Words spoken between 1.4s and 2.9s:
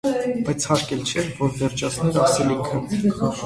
որ վերջացներ ասելիքը.